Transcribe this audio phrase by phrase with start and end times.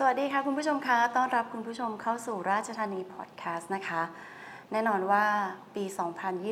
[0.00, 4.02] สวัสดีค่ะคุณผู้ชมคะ ต้อนรับคุณผู้ชมเข้าสู่ราชธานีพอดแคสต์นะคะ
[4.72, 5.24] แน่นอนว่า
[5.74, 5.84] ปี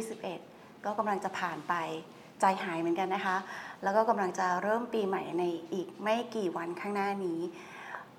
[0.08, 1.74] 2021 ก็กำลังจะผ่านไป
[2.40, 3.36] ใจหายเหมือนกันนะคะ
[3.82, 7.40] แล้วก็กำลังจะเริ่มปีใหม่ในอีกไม่กี่วันข้างหน้านี้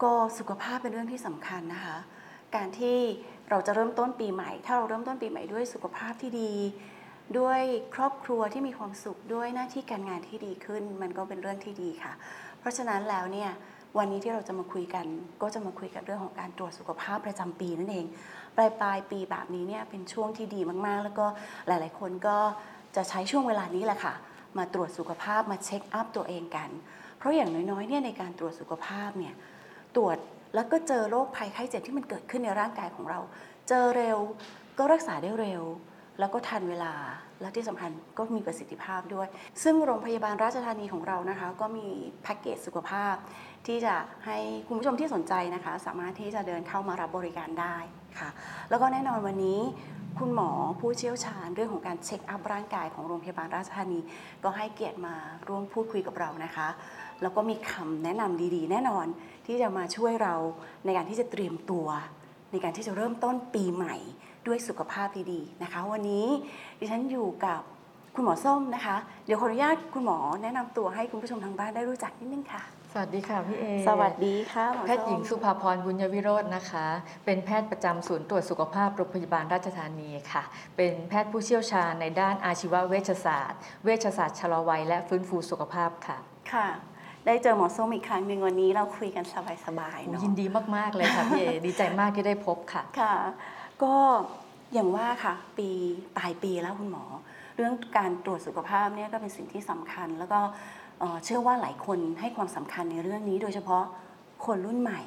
[0.04, 1.98] ก็สุขภาพเป็นเรื่องที่สำคัญนะคะ
[2.56, 2.98] การที่
[3.50, 6.54] เราจะเริ่มต้นปีใหม่ ถ้าเราเริ่มต้นปีใหม่ด้วยสุขภาพที่ดี
[7.40, 7.62] ด้วย
[7.96, 12.14] ครอบครัวที่มีความสุขด้วยหน้าที่การงานที่ดีขึ้น มันก็เป็นเรื่องที่ดีค่ะ
[12.60, 13.52] เพราะฉะนั้นแล้วเนี่ย
[13.98, 15.06] วันนี้ที่เราจะมาคุยกัน
[15.42, 18.06] ก็จะมาคุยกันเรื่องของการตรวจสุขภาพประจำปีนั่นเอง
[18.58, 21.26] ปลายปลายปีแบบนี้เนี่ยเป็นช่วงที่ดีมากๆ แล้วก็
[21.68, 22.38] หลายๆ คนก็
[22.96, 24.14] จะใช้ช่วงเวลานี้แหละค่ะ
[24.58, 26.70] มาตรวจสุขภาพมาเช็คอัพตัวเองกัน
[27.18, 29.36] เพราะอย่างน้อยๆเนี่ยในการตรวจสุขภาพเนี่ย
[29.96, 30.18] ตรวจ
[30.56, 33.20] แล้วก็เจอโรคภัยไข้เจ็บที่มันเกิดขึ้นในร่างกายของเรา
[33.68, 34.18] เจอเร็ว
[34.78, 35.64] ก็รักษาได้เร็ว
[36.20, 36.94] แล้วก็ทันเวลา
[37.42, 39.28] และที่สำคัญก็มีประสิทธิภาพด้วย
[39.64, 41.88] ซึ่งโรงพยาบาลราชธานีของเรานะคะ ก็มี
[42.24, 43.16] แพ็กเกจสุขภาพ
[43.68, 43.96] ที่จะ
[44.26, 44.38] ให้
[44.68, 47.76] คุณผู้ชมที่สนใจนะคะ สามารถที่จะเดินเข้ามารับบริการได้
[48.20, 48.30] ค่ะ
[48.70, 49.60] แล้วก็แน่นอนวันนี้
[50.20, 54.00] คุณหมอผู้เชี่ยวชาญเรื่องของการเช็คอัพร่างกายของโรงพยาบาลราชธานี
[54.44, 55.16] ก็ให้เกียรติมา
[55.48, 56.68] ร่วมพูดคุยกับเรานะคะ
[57.22, 59.06] แล้วก็มีคำแนะนำดีๆ แน่นอน
[59.46, 60.36] ที่จะมาช่วยเรา
[60.86, 61.88] ในการที่จะเตรียมตัว
[62.52, 63.96] ในการที่จะเริ่มต้นปีใหม่
[64.48, 66.28] ด้วยสุขภาพดีๆนะคะ วันนี้
[66.80, 67.62] ดิฉันอยู่กับ
[68.16, 68.96] คุณหมอส้มนะคะ
[69.26, 72.64] เดี๋ยวขออนุญาตคุณหมอแนะนำตัวให้คุณผู้ชมทางบ้านได้รู้จักนิดนึงค่ะ
[72.94, 76.86] สวัสดีค่ะพี่เอ สวัสดีค่ะมอแพทย์หญิงส้มสุภาพรบุญยวิโรจน์นะคะ
[77.26, 80.44] เป็นแพทย์ประจำศูนย์ตรวจสุขภาพโรงพยาบาลราชธานีค่ะ
[80.78, 86.18] เป็นแพทย์ผู้เชี่ยวชาญในด้านอาชีวเวชศาสตร์ เวชศาสตร์ชะลอวัยและฟื้นฟูสุขภาพค่ะ
[86.54, 86.68] ค่ะ
[87.26, 89.26] ได้เจอหมอส้มอีกครั้งหนึ่งวันนี้เราคุยกัน
[89.66, 90.46] สบายๆเนาะยินดี
[90.76, 93.16] มากๆเลยค่ะพี่เอ ดีใจมากที่ได้พบค่ะ ค่ะ
[93.84, 93.96] ก็
[94.74, 95.70] อย่างว่าค่ะปี
[96.18, 97.04] ปลายปีแล้วคุณหมอ
[97.56, 100.40] เรื่องการตรวจสุขภาพเนี่ยก็เป็นสิ่งที่สำคัญ แล้วก็
[101.00, 103.84] เอ่อเชื่อว่าหลายคนให้ความสำคัญในเรื่องนี้ โดยเฉพาะ
[104.46, 105.02] คนรุ่นใหม่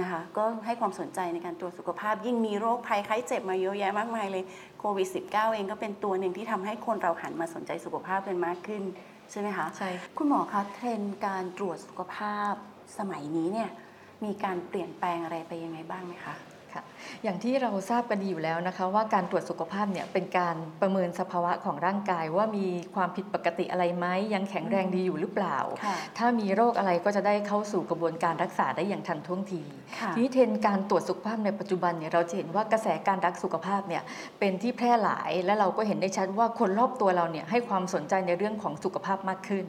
[0.00, 4.44] นะคะก็ให้ความสนใจในการตรวจสุขภาพ ยิ่งมีโรคภัยไข้เจ็บมาเยอะแยะมากมายเลย
[4.78, 8.82] โควิด -19 เองก็เป็นตัวหนึ่งที่ทำให้คนเราหันมาสนใจสุขภาพกันมากขึ้น
[9.30, 12.52] ใช่ไหมคะใช่คุณหมอคะเทรนด์การตรวจสุขภาพ
[12.98, 13.70] สมัยนี้เนี่ย
[14.24, 16.34] มีการเปลี่ยนแปลงอะไรไปยังไงบ้างไหมคะ
[16.74, 16.82] ค่ะ
[17.24, 29.62] อย่างที่เราทราบกันดีอยู่แล้วนะคะว่าการตรวจสุขภาพเนี่ยเป็นการประเมินสภาวะของร่างกาย ว่ามีความผิดปกติอะไรไหมยังแข็งแรงดีอยู่หรือเปล่าค่ะถ้ามีโรคอะไรก็จะได้เข้าสู่กระบวนการรักษาได้อย่างทันท่วงที
[29.98, 34.02] ค่ะทีนี้เทรนด์การตรวจสุขภาพในปัจจุบันเนี่ยเราจะเห็นว่ากระแสการรักสุขภาพเนี่ย
[34.38, 39.66] เป็นที่แพร่หลาย และเราก็เห็นได้ชัดว่าคนรอบตัวเราเนี่ยให้ความสนใจในเรื่องของสุขภาพมากขึ้น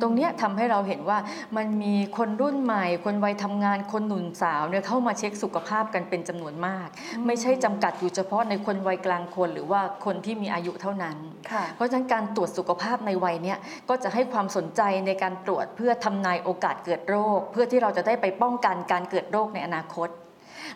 [0.00, 1.18] ตรงเนี้ยทำให้เราเห็นว่า
[1.56, 6.88] มันมีคนรุ่นใหม่ คนวัยทำงานคนหนุ่มสาวเนี่ยเข้ามาเช็คสุขภาพกันเป็นจำนวนมาก
[7.26, 11.16] ไม่ใช่จำกัดอยู่เฉพาะในคนวัยกลางคนหรือว่าคนที่มีอายุเท่านั้น
[11.52, 13.58] ค่ะเพราะฉะนั้นการตรวจสุขภาพในวัยเนี้ย
[13.88, 20.08] ก็จะให้ความสนใจในการตรวจเพื่อทำนายโอกาสเกิดโรค เพื่อที่เราจะได้ไปป้องกันการเกิดโรคในอนาคต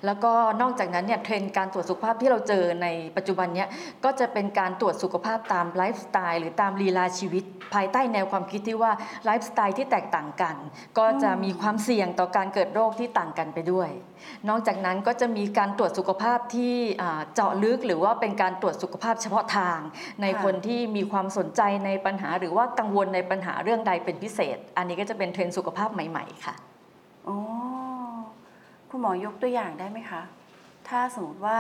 [0.07, 0.33] แล้วก็
[0.63, 3.69] นอกจากนั้นเนี่ยเทรนด์การตรวจสุขภาพที่เราเจอในปัจจุบันเนี้ย
[4.05, 7.45] ก็จะเป็นการตรวจสุขภาพตามไลฟ์สไตล์หรือตามลีลาชีวิต
[7.75, 8.93] ภายใต้แนวความคิดที่ว่า
[9.25, 10.57] ไลฟ์สไตล์ที่แตกต่างกัน
[10.99, 13.91] ก็จะมีความเสี่ยงต่อการเกิดโรคที่ต่างกันไปด้วย
[14.49, 16.75] นอกจากนั้นก็จะมีการตรวจสุขภาพที่
[17.35, 19.79] เจาะลึกหรือว่าเป็นการตรวจสุขภาพเฉพาะทาง
[20.23, 26.55] ในค่ะคนที่มีความสนใจในปัญหา หรือว่ากังวลในปัญหาเรื่องใดเป็นพิเศษ อันนี้ก็จะเป็นเทรนด์สุขภาพใหม่ ๆ ค่ะ
[27.29, 27.37] อ๋อ
[28.97, 30.23] คุณหมอยกตัวอย่างได้ไหมคะ
[30.89, 31.59] ถ้าสมมติว่า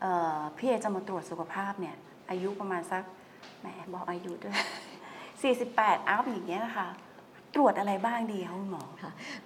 [0.00, 1.96] เอ่อพี่เอจะมาตรวจสุขภาพเนี่ย
[2.30, 3.02] อายุประมาณสัก
[3.60, 4.56] แหมบอกอายุด้วย
[5.54, 6.88] 48 อัพอย่างเงี้ยนะคะ
[7.54, 8.84] ตรวจอะไรบ้างดีคะคุณหมอ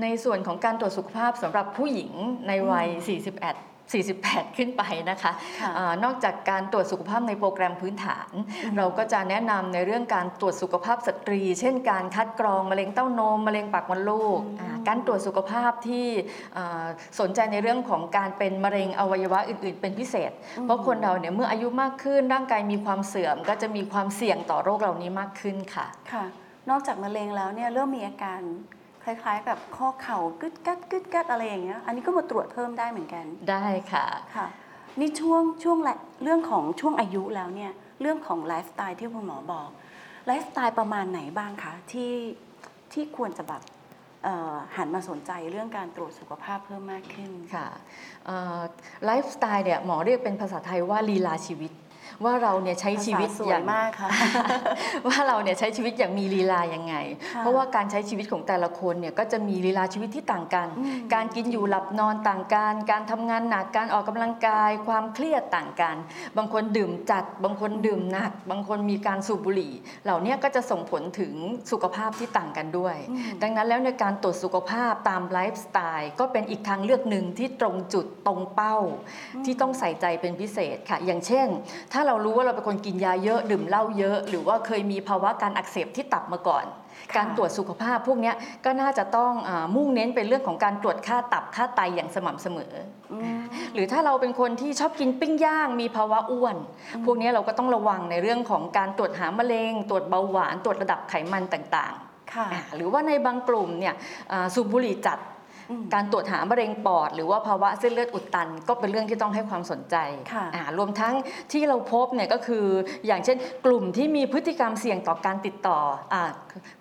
[0.02, 2.12] ในส่วนของการตรวจสุขภาพสำหรับผู้หญิง
[2.48, 2.88] ในวัย
[3.32, 8.30] 41 48 ขึ้นไปนะคะค่ะอานอกจากการตรวจสุขภาพในโปรแกรมพื้นฐาน
[8.76, 16.06] เราก็จะแนะนำในเรื่องการตรวจสุขภาพสตรี เช่นการคัดกรองมะเร็งเต้านมมะเร็งปากมดลูกอืมอ่าการตรวจสุขภาพที่
[16.56, 16.84] อ่า
[17.20, 20.30] สนใจในเรื่องของการเป็นมะเร็งอวัยวะอื่น ๆ เป็นพิเศษ
[20.62, 26.24] เพราะคนเราเนี่ยเมื่ออายุมากขึ้นร่างกายมีความเสื่อม ก็จะมีความเสี่ยงต่อโรคเหล่านี้มากขึ้นค่ะค่ะ
[26.70, 28.40] นอกจากมะเร็งแล้วเนี่ยเริ่มมีอาการ
[29.04, 34.06] คล้าย ๆ กับข้อเข่ากึดกัดกึดกัดอะไรอย่างเงี้ย อันนี้ก็มาตรวจเพิ่มได้เหมือนกัน ได้ค่ะ
[34.36, 34.46] ค่ะ
[35.00, 39.68] นี่ช่วงช่วงแหละเรื่องของช่วงอายุแล้วเนี่ย เรื่องของไลฟ์สไตล์ที่คุณหมอบอก
[40.26, 42.12] ไลฟ์สไตล์ประมาณไหนบ้างคะที่
[42.92, 43.62] ที่ควรจะแบบ
[44.24, 47.68] เอ่อหันมาสนใจเรื่องการตรวจสุขภาพเพิ่มมากขึ้นค่ะ
[49.04, 51.72] ไลฟ์สไตล์เนี่ยหมอเรียกเป็นภาษาไทยว่าลีลาชีวิต
[52.24, 54.10] ว่าเราเนี่ยใช้ชีวิตภาษาสวอยย่างมากค่ะ
[55.08, 56.94] ว่าเราเนี่ยใช้ชีวิตอย่างมีลีลายังไง
[57.34, 65.96] ค่ะเพราะว่าการใช้ชีวิตของแต่ละคนเนี่ยก็จะมีลีลาชีวิตที่ต่างกันอืมการกินอยู่หลับนอนต่างกัน การทำงานหนักการออกกำลังกาย ความเครียดต่างกัน
[66.36, 69.72] บางคนดื่มจัด บางคนดื่มหนัก บางคนมีการสูบบุหรี่
[70.04, 71.34] เหล่านี้ก็จะส่งผลถึง
[71.70, 78.76] สุขภาพที่ต่างกันด้วยอืมดังนั้นแล้วในการตรวจสุขภาพตามไลฟ์สไตล์ก็เป็นอีกทางเลือกหนึ่งที่ตรงจุดตรงเป้า
[79.44, 81.48] ที่ต้องใส่ใจเป็นพิเศษค่ะ อย่างเช่น
[81.92, 86.66] ถ้าเรารู้ว่าเราเป็นคนกินยาเยอะดื่มเหล้าเยอะ หรือว่าเคยมีภาวะการอักเสบที่ตับมาก่อน
[87.10, 88.34] ค่ะการตรวจสุขภาพพวกเนี้ย
[88.64, 92.74] ก็น่าจะต้องอามุ่งเน้นเป็นเรื่องของการตรวจค่าตับค่าไตอย่างสม่ำเสมอ
[93.12, 93.40] อืม
[93.74, 96.56] หรือถ้าเราเป็นคนที่ชอบกินปิ้งย่าง มีภาวะอ้วน
[97.04, 101.94] พวกเนี้ยเราก็ต้องระวังในเรื่องของการตรวจหามะเร็ง ตรวจเบาหวาน ตรวจระดับไขมันต่าง
[102.34, 103.94] ค่ะๆอ่าหรือว่าในบางกลุ่มเนี่ย
[104.32, 105.41] อ่าสูบบุหรี่จัดอืม
[105.94, 109.96] การตรวจหามะเร็งปอด หรือว่าภาวะเส้นเลือดอุดตัน ก็เป็นเรื่องที่ต้องให้ความสนใจ
[110.32, 111.14] ค่ะอ่ารวมทั้ง
[111.52, 112.66] ที่เราพบเนี่ยก็คือ
[113.06, 113.36] อย่างเช่น
[113.66, 115.78] กลุ่มที่มีพฤติกรรมเสี่ยงต่อการติดต่อ
[116.14, 116.22] อ่า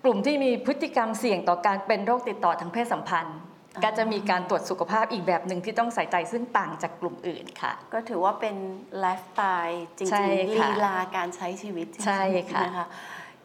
[0.04, 3.38] กลุ่มที่มีพฤติกรรมเสี่ยงต่อการเป็นโรคติดต่อทางเพศสัมพันธ์
[3.74, 8.56] อ่าก็จะมีการตรวจสุขภาพอีกแบบหนึ่งที่ต้องใส่ใจซึ่งต่างจากกลุ่มอื่นค่ะ ก็ถือว่าเป็น
[9.00, 12.22] ไลฟ์สไตล์จใช่ริงๆค่ะลีลาการใช้ชีวิตจริงๆใช่
[12.52, 12.86] ค่ะนะคะ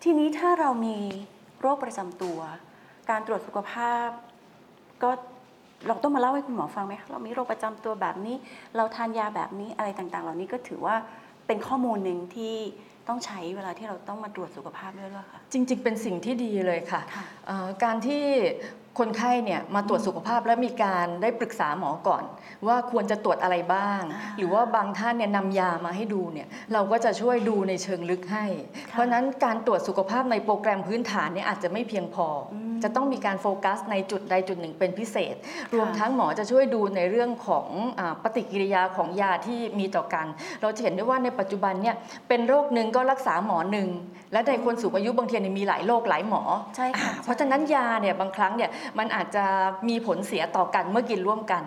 [0.03, 0.97] ทีนี้ถ้าเรามี
[1.61, 2.39] โรคประจำตัว
[3.09, 4.07] การตรวจสุขภาพ
[5.03, 5.11] ก็
[5.85, 8.35] เราต้องมาเล่าให้คุณหมอฟังไหมคะเรามีโรคประจำตัวแบบนี้
[8.75, 10.95] เราทานยาแบบนี้อะไรต่างๆ เหล่านี้ก็ถือว่า
[11.47, 12.55] เป็นข้อมูลหนึ่งที่
[13.07, 18.23] ต้องใช้เวลาที่เราต้องมาตรวจสุขภาพด้วยหรือเปล่าคะจริง ๆ เป็นสิ่งที่ดีเลยค่ะค่ะเอ่อการที่
[18.99, 22.23] คนไข้เนี่ยมาตรวจสุขภาพและมีการได้ปรึกษาหมอก่อน
[22.67, 28.45] ว่าควรจะตรวจอะไรบ้างอ่าหรือว่าบางท่านเนี่ยนำยามาให้ดูเนี่ยเราก็จะช่วยดูในเชิงลึกให้
[28.89, 35.35] ค่ะเพราะฉะนั้นการตรวจสุขภาพในโปรแกรมพื้นฐานเนี่ยอาจจะไม่เพียงพออมจะต้องมีการโฟกัสในจุดใดจุดหนึ่งเป็นพิเศษ
[35.75, 37.67] รวมทั้งหมอจะช่วยดูในเรื่องของ
[37.99, 40.25] อาปฏิกิริยาของยาที่มีต่อกัน
[40.61, 41.95] เราจะเห็นได้ว่าในปัจจุบันเนี่ย
[42.27, 43.89] เป็นโรคหนึ่งก็รักษาหมอหนึ่ง
[44.33, 46.41] และในคนสูงอายุบางทีเนี่ยมีหลายโรคหลายหมอ
[46.75, 49.45] ใช่ค่ะอ่าเพราะฉะนั้นยาเนี่ยบางครั้งเนี่ยมันอาจจะ
[49.89, 51.63] มีผลเสียต่อกันเมื่อกินร่วมกัน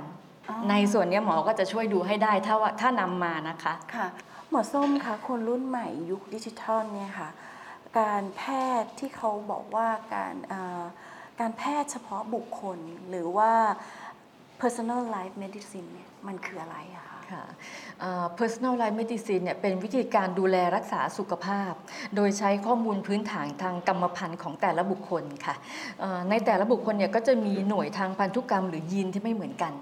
[0.49, 4.07] อ๋อในส่วนเนี้ยหมอก็จะช่วยดูให้ได้ถ้าว่าถ้านำมานะคะค่ะ
[4.51, 7.29] หมอส้มคะคนรุ่นใหม่ยุคดิจิทัลเนี่ยค่ะ
[7.99, 8.43] การแพ
[8.83, 10.83] ทย์ที่เขาบอกว่าการเอ่อ
[11.41, 12.79] การแพทย์เฉพาะบุคคล
[13.09, 13.53] หรือว่า
[14.61, 17.45] personal life medicine เนี่ยมันคืออะไรอะ ค่ะ
[18.01, 21.73] เอ่อ personal life medicine เนี่ยเป็นวิธีการดูแลรักษาสุขภาพ
[22.17, 25.55] โดยใช้ข้อมูลพื้นฐานทางกรรมพันธุ์ของแต่ละบุคคลค่ะ
[26.31, 29.73] ในแต่ละบุคคลเนี่ยก็จะมีหน่วยทางพันธุกรรมหรือยีนที่ไม่เหมือนกัน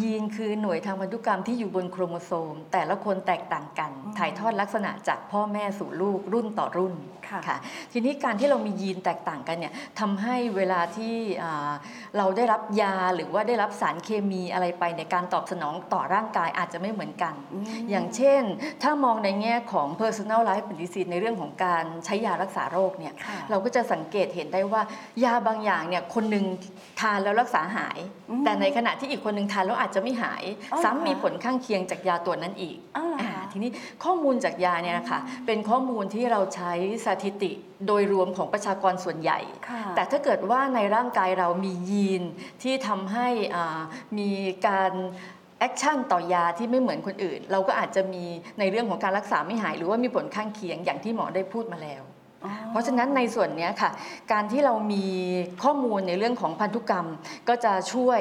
[0.00, 6.94] ยีนคือหน่วยทางพันธุกรรมที่อยู่บนโครโมโซม แต่ละคนแตกต่างกันอืมถ่ายทอดลักษณะจากพ่อแม่สู่ลูกรุ่นต่อรุ่น
[7.28, 7.56] ค่ะค่ะ
[7.92, 11.72] ทีนี้การที่เรามียีนแตกต่างกันเนี่ยทำให้เวลาที่อ่า
[12.16, 18.42] เราได้รับยาหรือว่าได้รับสารเคมีอะไรไปในการตอบสนองต่อร่างกายอาจจะไม่เหมือนกันอืมอย่างเช่น
[18.82, 24.82] ถ้ามองในแง่ของ personal life medicine ในเรื่องของการใช้ยารักษาโรคเนี่ยค่ะเราก็จะสังเกตเห็นได้ว่า
[25.24, 26.44] ยาบางอย่างเนี่ยคนหนึ่ง
[27.00, 27.98] ทานแล้วรักษาหาย
[28.30, 30.42] อืมแต่ในขณะที่อีกคนหนึ่งทานแล้วอาจจะไม่หาย
[30.72, 33.70] อ๋อเหรอซ้ำมีคะผลข้างเคียงจากยาตัวนั้นอีกอ้าวเหรออ่าคะทีนี้
[34.04, 36.72] ข้อมูลจากยาเนี่ยนะคะเป็นข้อมูลที่เราใช้
[37.06, 37.52] สถิติ
[37.86, 39.38] โดยรวมของประชากรส่วนใหญ่
[39.68, 42.22] ค่ะแต่ถ้าเกิดว่าในร่างกายเรามียีน
[42.62, 43.80] ที่ทำให้อ่า
[44.18, 44.30] มี
[44.66, 44.92] การ
[45.58, 48.24] action ต่อยาที่ไม่เหมือนคนอื่น เราก็อาจจะมี
[48.58, 52.02] ในเรื่องของการรักษาไม่หาย หรือว่ามีผลข้างเคียงอย่างที่หมอได้พูดมาแล้ว
[52.44, 53.90] อ๋อเพราะฉะนั้นในส่วนเนี้ยค่ะ
[54.32, 55.06] การที่เรามี
[55.62, 57.06] ข้อมูลในเรื่องของพันธุกรรม
[57.48, 58.20] ก็จะช่วย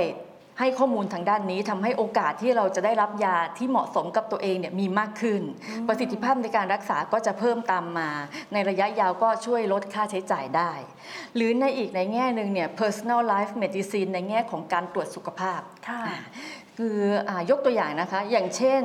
[0.61, 5.41] ให้ข้อมูลทางด้านนี้ทำให้โอกาสที่เราจะได้รับยาที่เหมาะสมกับตัวเองเนี่ยมีมากขึ้น
[5.87, 8.09] ประสิทธิภาพในการรักษาก็จะเพิ่มตามมา
[8.53, 10.71] ในระยะยาวก็ช่วยลดค่าใช้จ่ายได้
[11.35, 16.17] หรือในอีกในแง่หนึ่งเนี่ย personal life medicine ในแง่ของการตรวจสุขภาพค่ะอ่า
[16.77, 16.97] คือ
[17.29, 18.81] อายกตัวอย่างนะคะ อย่างเช่น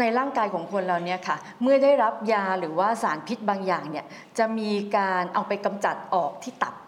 [0.00, 4.04] ในร่างกายของคนเราเนี่ยค่ะ เมื่อได้รับยาหรือว่าสารพิษบางอย่างเนี่ย
[4.38, 6.83] จะมีการเอาไปกำจัดออกที่ตับอืม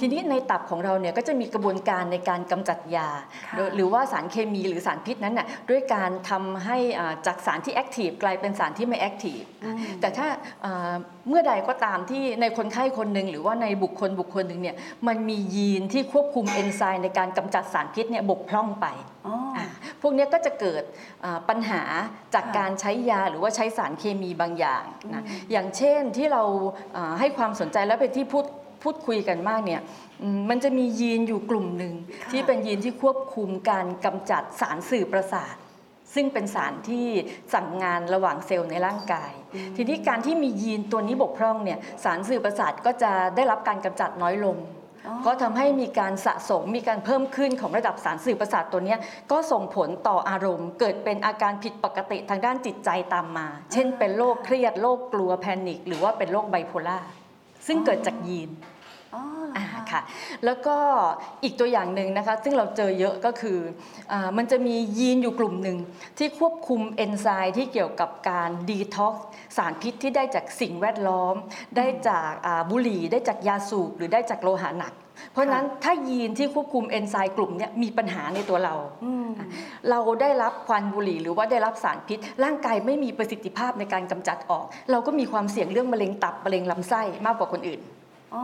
[0.00, 3.08] ทีนี้ในตับของเราเนี่ยก็จะมีกระบวนการในการกำจัดยา
[3.46, 10.26] ค่ะโดยหรือว่าสารเคมีหรือสารพิษนั้นน่ะด้วยการทำให้อ่าจากสารที่ active กลายเป็นสารที่ไม่ active อืมแต่ถ้า
[10.64, 10.92] อ่า
[11.28, 14.76] เมื่อใดก็ตามที่ในคนไข้คนหนึ่งหรือว่าในบุคคลบุคคลหนึ่งเนี่ย
[15.06, 18.86] มันมียีนที่ควบคุมเอนไซม์ในการกำจัดสารพิษเนี่ยบกพร่องไป
[19.26, 19.66] อ๋อออ่า
[20.00, 20.82] พวกเนี้ยก็จะเกิด
[21.24, 21.82] อ่าปัญหา
[22.34, 26.42] จากค่ะการใช้ยาหรือว่าใช้สารเคมีบางอย่างนะอืมอย่างเช่นที่เรา
[26.96, 28.44] อ่าให้ความสนใจและเป็นที่พูด
[28.82, 29.80] พูดคุยกันมากเนี่ย
[30.22, 35.54] อืมมันจะมียีนอยู่กลุ่มหนึ่งค่ะที่เป็นยีนที่ควบคุมการกำจัดสารสื่อประสาท
[36.14, 37.06] ซึ่งเป็นสารที่
[37.54, 39.32] สั่งงานระหว่างเซลล์ในร่างกาย
[39.76, 44.56] ทีนี้การที่มียีนตัวนี้บกพร่องเนี่ยสารสื่อประสาทก็จะได้รับการกำจัดน้อยลง
[45.06, 48.98] อ๋อก็ทำให้มีการสะสมมีการเพิ่มขึ้นของระดับสารสื่อประสาทตัวเนี้ย
[49.30, 56.98] ก็ส่งผลต่ออารมณ์ เกิดเป็นอาการผิดปกติทางด้านจิตใจตามมา เช่นเป็นโรคเครียดโรคกลัวแพนิคหรือว่าเป็นโรคไบโพลาร์
[57.66, 58.50] ซึ่งเกิดจากยีน
[59.14, 60.00] อ๋อเหรออ่าคะค่ะ
[60.44, 60.76] แล้วก็
[61.42, 63.58] อีกตัวอย่างหนึ่งนะคะซึ่งเราเจอเยอะก็คือ
[64.12, 65.78] อามันจะมียีนอยู่กลุ่มหนึ่ง
[66.18, 69.24] ที่ควบคุมเอนไซม์ที่เกี่ยวกับการดีท็อกซ์
[69.56, 71.34] สารพิษที่ได้จากสิ่งแวดล้อม
[71.76, 74.92] ได้จากอ่าบุหรี่ ได้จากยาสูบหรือได้จากโลหะหนัก
[75.32, 78.74] เพราะฉะนั้นถ้ายีนที่ควบคุมเอนไซม์กลุ่มเนี้มีปัญหาในตัวเรา
[79.04, 79.28] อืม
[79.90, 87.80] เราได้รับควันบุหรี่หรือว่าได้รับสารพิษ ร่างกายไม่มีประสิทธิภาพในการกำจัดออก เราก็มีความเสี่ยงเรื่องมะเร็งตับมะเร็งลำไส้มากกว่าคนอื่น
[88.34, 88.42] อ๋อ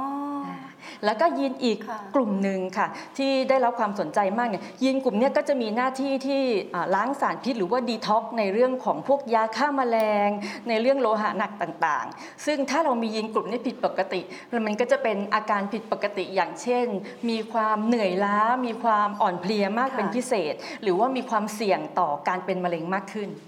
[1.04, 2.87] แล้วก็ยีนอีกค่ะกลุ่มหนึ่งค่ะ
[3.18, 6.42] ที่ได้รับความสนใจมากเนี่ยยีนกลุ่มเนี้ยก็จะมีหน้าที่ที่
[6.75, 10.30] อ่าล้างสารพิษหรือว่าดีท็อกในเรื่องของพวกยาฆ่าแมลง
[10.68, 14.20] ในเรื่องโลหะหนักต่างๆ ซึ่งถ้าเรามียีนกลุ่มนี้ผิดปกติ
[14.66, 16.87] มันก็จะเป็นอาการผิดปกติอย่างเช่น
[17.28, 23.48] มีความเหนื่อยล้า มีความอ่อนเพลียมากค่ะเป็นพิเศษ หรือว่ามีความเสี่ยงต่อการเป็นมะเร็งมากขึ้นอ๋ออ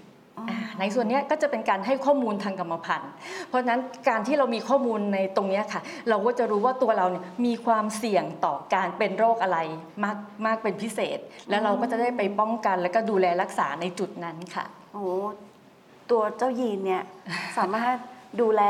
[0.79, 3.11] ในส่วนเนี้ยก็จะเป็นการให้ข้อมูลทางกรรมพันธุ์
[3.47, 9.57] เพราะฉะนั้นการที่เรามีข้อมูลในตรงเนี้ยค่ะ เราก็จะรู้ว่าตัวเราเนี่ยมีความเสี่ยงต่อการเป็นโรคอะไร
[10.03, 11.19] มากมากเป็นพิเศษ
[11.49, 15.09] แล้วเราก็จะได้ไปป้องกันแล้วก็ดูแลรักษาในจุดนั้นค่ะโอ้โห
[16.11, 17.03] ตัวเจ้ายีนเนี่ย
[17.57, 17.95] สามารถ
[18.41, 18.63] ดูแล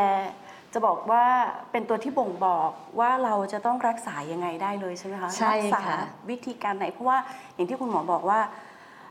[0.74, 1.25] จะบอกว่า
[1.72, 5.98] เป็นตัวที่บ่งบอกว่าเราจะต้องรักษายังไงได้เลยใช่ไหมคะใช่รัษาค่ะ
[6.30, 7.18] วิธีการไหนเพราะว่า
[7.54, 8.40] อย่างที่คุณหมอบอกว่า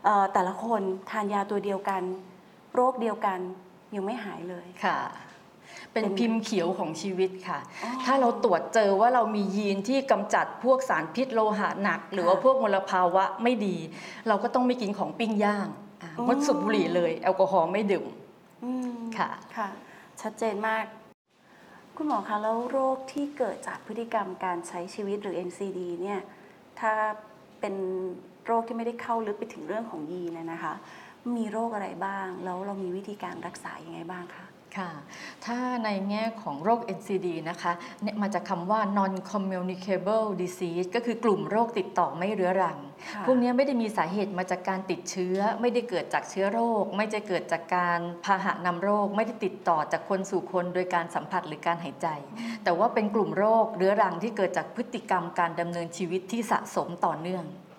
[0.05, 2.01] เอ่อแต่ละคนทานยาตัวเดียวกัน
[2.75, 3.39] โรคเดียวกัน
[3.95, 4.99] ยังไม่หายเลยค่ะ
[5.93, 13.77] เป็นเป็นพิมพ์เขียวของชีวิตค่ะอ๋อถ้าเราตรวจเจอว่าเรามียีนที่กำจัดพวกสารพิษโลหะหนัก หรือว่าค่ะพวกมลภาวะไม่ดี
[14.27, 15.67] เราก็ต้องไม่กินของปิ้งย่าง
[16.01, 18.07] อะอืมงดสูบบุหรี่เลยแอลกอฮอล์ไม่ดื่ม
[18.63, 19.69] อืมค่ะค่ะ
[20.21, 20.85] ชัดเจนมาก
[21.95, 26.19] คุณหมอคะแล้วโรคที่เกิดจากพฤติกรรมการใช้ชีวิตหรือ NCD เนี่ย
[26.79, 26.91] ถ้า
[27.59, 27.75] เป็น
[28.45, 30.73] โรคที่ไม่ได้เข้าลึกไปถึงเรื่องของยีนนะนะคะ
[31.35, 34.45] มีโรคอะไรบ้าง แล้วเรามีวิธีการรักษายังไงบ้างคะ
[34.77, 34.91] ค่ะ
[35.45, 42.77] ถ้าในแง่ของโรค NCD นะคะเนี่ยมาจากคำว่า non communicable disease ก็คือกลุ่มโรคติดต่อไม่เรื้อรัง
[43.11, 52.07] ค่ะพวกเนี้ยไม่ได้มีสาเหตุมาจากการติดเชื้อ ไม่ได้เกิดจากเชื้อโรค ไม่ได้เกิดจากการพาหะนำโรค ไม่ได้ติดต่อจากคนสู่คนโดยการสัมผัสหรือการหายใจ
[52.63, 57.70] แต่ว่าเป็นกลุ่มโรคเรื้อรังที่เกิดจากพฤติกรรมการดำเนินชีวิตที่สะสมต่อเนื่องอืม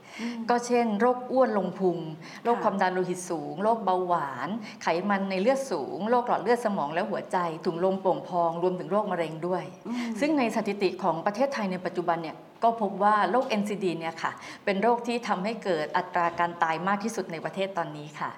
[0.50, 1.98] ก็เช่น โรคอ้วนลงพุง
[2.44, 4.48] โรคค่ะความดันโลหิตสูง โรคเบาหวาน
[4.82, 14.32] ไขมันในเลือดสูง โรคหลอดเลือดสมองและหัวใจ ถุงลมโป่งพอง รวมถึงโรคมะเร็งด้วยอืมซึ่งในสถิติของประเทศไทยในปัจจุบันเนี่ยก็พบว่าโรค NCD เนี่ยค่ะ
[14.64, 18.30] เป็นโรคที่ทำให้เกิดอัตราการตายมากที่สุดในประเทศตอนนี้ค่ะ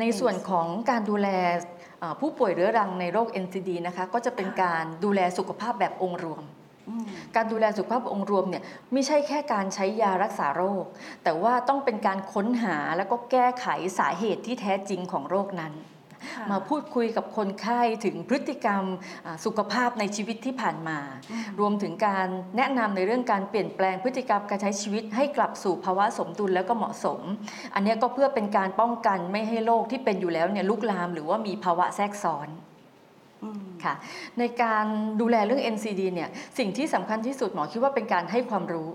[0.00, 1.28] ในส่วนของการดูแล
[2.00, 6.61] เอ่อผู้ป่วยเรื้อรังในโรค NCD นะคะ ก็จะเป็นการดูแลสุขภาพแบบองค์รวมอืม
[7.36, 8.62] การดูแลสุขภาพองค์รวมเนี่ย
[8.92, 10.84] ไม่ใช่แค่การใช้ยารักษาโรค
[11.24, 13.66] แต่ว่าต้องเป็นการค้นหาแล้วก็แก้ไข
[13.98, 15.74] สาเหตุที่แท้จริงของโรคนั้น
[16.32, 18.84] ค่ะมาพูดคุยกับคนไข้ถึงพฤติกรรม
[19.26, 20.98] อ่าสุขภาพในชีวิตที่ผ่านมา
[21.30, 27.20] อืมรวมถึงการแนะนำในเรื่องการเปลี่ยนแปลงพฤติกรรมการใช้ชีวิตให้กลับสู่ภาวะสมดุลแล้วก็เหมาะสม
[27.74, 32.71] อันเนี้ยก็เพื่อเป็นการป้องกันไม่ให้โรคที่เป็นอยู่แล้วเนี่ยลุกลาม หรือว่ามีภาวะแทรกซ้อนอืม
[33.84, 33.94] ค่ะ
[34.38, 34.86] ในการ
[35.20, 38.90] ดูแลเรื่อง NCD เนี่ยสิ่งที่สำคัญที่สุดหมอคิดว่าเป็นการให้ความรู้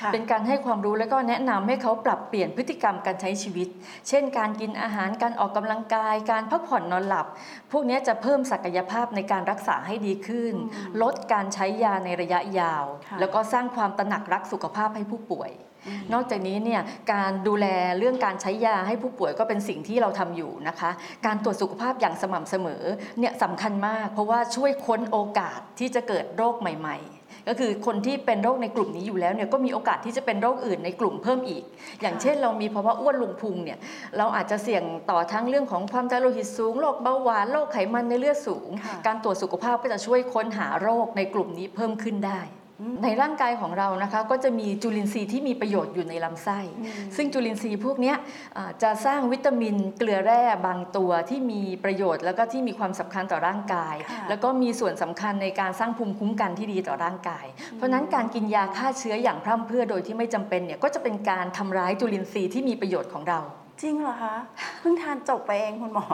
[0.00, 3.68] ค่ะเป็นการให้ความรู้แล้วก็แนะนำให้เขาปรับเปลี่ยนพฤติกรรมการใช้ชีวิต
[4.08, 7.26] เช่น การกินอาหาร การออกกำลังกาย การพักผ่อนนอนหลับ
[7.72, 15.67] พวกเนี้ยจะเพิ่มศักยภาพในการรักษาให้ดีขึ้นอืมลดการใช้ยาในระยะยาวค่ะแล้วก็สร้างความตระหนักรักสุขภาพให้ผู้ป่วยอืม
[16.12, 16.82] นอกจากนี้เนี่ย
[17.12, 17.66] การดูแล
[17.98, 20.90] เรื่องการใช้ยาให้ผู้ป่วยก็เป็นสิ่งที่เราทำอยู่นะคะ
[21.26, 22.82] การตรวจสุขภาพอย่างสม่ำเสมอ
[23.18, 31.64] เนี่ยสำคัญมาก เพราะว่าช่วยค้นโอกาสที่จะเกิดโรคใหม่ ๆก็คือคนที่เป็นโรคในกลุ่มนี้อยู่แล้วเนี่ยก็มีโอกาสที่จะเป็นโรคอื่นในกลุ่มเพิ่มอีก
[32.02, 33.78] อย่างเช่นเรามีภาวะอ้วนลงพุงเนี่ย
[34.18, 42.57] เราอาจจะเสี่ยงต่อทั้งเรื่องของความดันโลหิตสูงโรคเบาหวานโรคไขมันในเลือดสูงค่ะการตรวจสุขภาพก็จะช่วยค้นหาโรคในกลุ่มนี้เพิ่มขึ้นได้อืม
[43.04, 48.16] ในร่างกายของเรานะคะก็จะมีจุลินทรีย์ที่มีประโยชน์อยู่ในลำไส้อืมซึ่งจุลินทรีย์พวกเนี้ย
[48.56, 63.40] อ่าจะสร้างวิตามินเกลือแร่บางตัวที่มีประโยชน์ แล้วก็ที่มีความสำคัญต่อร่างกายค่ะแล้วก็มีส่วนสำคัญในการสร้างภูมิคุ้มกันที่ดีต่อร่างกาย เพราะฉะนั้นการกินยาฆ่าเชื้ออย่างพร่ำเพรื่อโดยที่ไม่จำเป็นเนี่ยก็จะเป็นการทำร้ายจุลินทรีย์ที่มีประโยชน์ของเรา
[63.82, 64.34] จริงเหรอคะ
[64.80, 66.06] เพิ่งทานจบไปเองคุณหมอ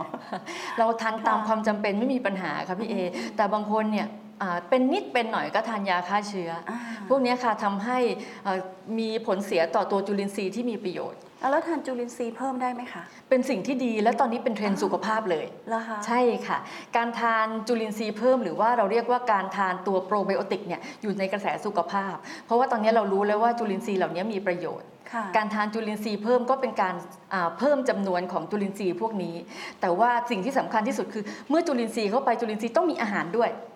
[0.79, 2.95] เราทานตามค่ะความจำเป็นไม่มีปัญหาค่ะพี่เอ
[3.37, 4.23] แต่บางคนเนี่ยอ่า
[4.69, 7.99] เป็นนิดเป็นหน่อยก็ทานยาฆ่าเชื้ออ่าพวกเนี้ยค่ะทำให้
[8.45, 8.59] เอ่อ
[8.99, 16.59] มีผลเสียต่อตัวจุลินทรีย์ที่มีประโยชน์อะแล้วทานจุลินทรีย์เพิ่มได้ไหมคะ เป็นสิ่งที่ดีและตอนนี้เป็นเทรนด์สุขภาพเลยแล้วคะใช่ค่ะ
[16.97, 22.15] การทานจุลินทรีย์เพิ่มหรือว่าเราเรียกว่าการทานตัวโปรไบโอติกเนี่ยอยู่ในกระแสสุขภาพ
[22.47, 26.95] เพราะว่าตอนนี้เรารู้แล้วว่าจุลินทรีย์เหล่านี้มีประโยชน์ค่ะการทานจุลินทรีย์เพิ่มก็เป็นการ
[27.33, 29.35] อ่าเพิ่มจำนวนของจุลินทรีย์พวกนี้
[29.81, 33.74] แต่ว่าสิ่งที่สำคัญที่สุดคือ เมื่อจุลินทรีย์เข้าไปจุลินทรีย์ต้องมีอาหารด้วยอืม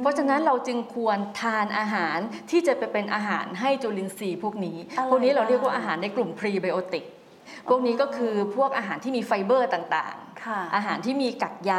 [0.00, 2.18] เพราะฉะนั้นเราจึงควรทานอาหาร
[2.50, 7.04] ที่จะไปเป็นอาหารให้จุลินทรีย์พวกนี้อะไรพวกนี้เราเรียกว่าบ้างอาหารในกลุ่มพรีไบโอติก
[7.68, 11.72] พวกนี้ก็คือพวกอาหารที่มีไฟเบอร์ต่างๆค่ะอาหารที่มีกักใย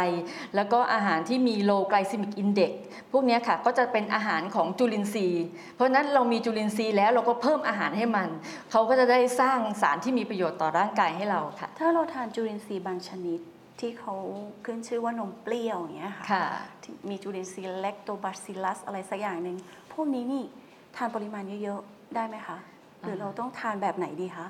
[0.55, 2.71] แล้วก็อาหารที่มี low glycemic index
[3.11, 5.45] พวกเนี้ยค่ะก็จะเป็นอาหารของจุลินทรีย์
[5.75, 8.29] เพราะฉะนั้นเรามีจุลินทรีย์แล้วเราก็เพิ่มอาหารให้มัน
[8.71, 13.39] เขาก็จะได้สร้างสารที่มีประโยชน์ต่อร่างกายให้เราค่ะ ถ้าเราทานจุลินทรีย์บางชนิด
[13.79, 14.15] ที่เขา
[14.65, 16.45] ขึ้นชื่อว่านมเปรี้ยวอย่างเงี้ยค่ะค่ะ
[16.83, 19.57] ที่มีจุลินทรีย์เลคโตบาซิลัสอะไรสักอย่างหนึ่ง
[19.93, 20.43] พวกนี้นี่
[20.95, 22.57] ทานปริมาณเยอะๆ ได้ไหมคะ
[23.01, 24.47] หรือเราต้องทานแบบไหนดีคะ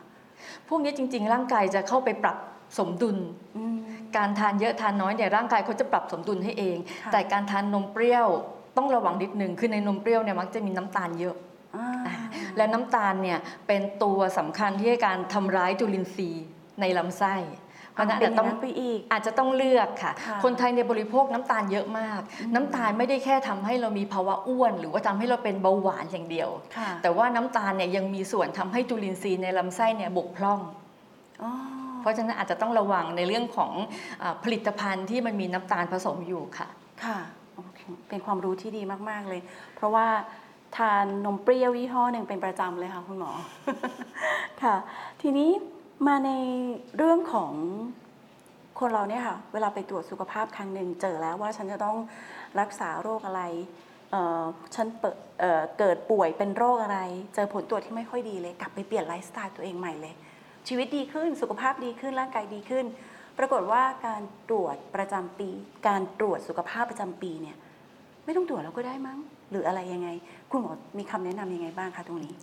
[0.68, 2.38] พวกนี้จริง ๆ ร่างกายจะเข้าไปปรับ
[2.80, 3.18] สมดุล
[3.58, 3.78] อืม
[4.18, 8.28] การทานเยอะทานน้อยเนี่ยร่างกายเขาจะปรับสมดุลให้เองค่ะแต่การทานนมเปรี้ยว
[8.78, 11.36] ต้องระวังนิดนึงคือในนมเปรี้ยวเนี่ยมักจะมีน้ำตาลเยอะ
[11.76, 11.90] อ่า
[12.58, 16.46] และน้ำตาลเนี่ยเป็นตัวสำคัญที่ให้การทำร้ายจุลินทรีย์
[16.82, 17.36] ในลำไส้
[17.98, 22.22] เพราะฉะนั้นเป็อาจจะต้องนย่างนั้นไปอีกอาจจะต้องเลือกค่ะค่ะคนไทยในยบริโภคน้ำตาลเยอะมาก
[22.56, 30.60] น้ำตาลไม่ได้แค่ทำให้เรามีภาวะอ้วน หรือว่าทำให้เราเป็นเบาหวานอย่างเดียวค่ะแต่ว่าน้ำตาลเนี่ยยังมีส่วนทำให้จุลินทรีย์ในลำไส้เนี่ยบกพร่อง
[31.44, 31.52] อ๋อ
[32.02, 33.72] เพราะฉะนั้นอาจจะต้องระวังในเรื่องของ
[34.22, 36.68] อาผลิตภัณฑ์ที่มันมีน้ำตาลผสมอยู่ค่ะ
[37.04, 37.18] ค่ะ
[37.56, 39.42] โอเคเป็นความรู้ที่ดีมาก ๆ เลย
[39.76, 40.08] เพราะว่า
[40.78, 43.32] ทานนมเปรี้ยวยี่ห้อหนึ่งเป็นประจำเลยค่ะคุณหมอ
[44.64, 44.76] ค่ะ
[45.22, 45.50] ทีนี้
[46.06, 46.32] มาใน
[46.98, 47.54] เรื่องของ
[48.80, 51.98] คนเราเนี่ยค่ะเวลาไปตรวจสุขภาพครั้งหนึ่งเจอแล้วว่าฉันจะต้อง
[52.60, 53.42] รักษาโรคอะไร
[54.76, 57.00] ฉันเเเกิดป่วยเป็นโรคอะไร
[57.36, 60.14] เจอผลตรวจที่ไม่ค่อยดีเลย กลับไปเปลี่ยนไลฟ์สไตล์ตัวเองใหม่เลย
[60.68, 62.86] ชีวิตดีขึ้นสุขภาพดีขึ้นร่างกายดีขึ้น
[63.38, 65.50] ปรากฏว่าการตรวจประจำปี
[65.88, 67.58] การตรวจสุขภาพประจำปีเนี่ย
[68.26, 69.20] ไม่ต้องตรวจแล้วก็ได้มั้ง
[69.52, 70.10] หรืออะไรยังไง
[70.52, 72.34] คุณหมอมีคำแนะนำยังไงบ้างคะตรงนี้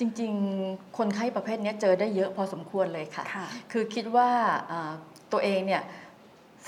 [0.00, 4.28] จริงๆ คนไข้ประเภทเนี้ยเจอได้เยอะพอสมควรเลยค่ะค่ะคือคิดว่า
[4.70, 4.92] อ่า
[5.32, 5.82] ตัวเองเนี่ย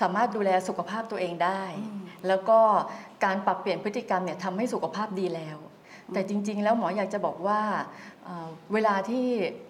[0.01, 2.59] สามารถดูแลสุขภาพตัวเองได้อืมแล้วก็
[3.25, 5.59] การปรับเปลี่ยนพฤติกรรมเนี่ยทำให้สุขภาพดีแล้ว
[6.15, 7.61] แต่จริง ๆ แล้วหมออยากจะบอกว่า
[8.25, 9.25] เอ่อเวลาที่